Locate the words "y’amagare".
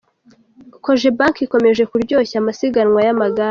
3.05-3.39